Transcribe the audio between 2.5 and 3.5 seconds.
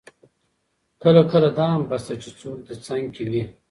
دې څنګ کې وي.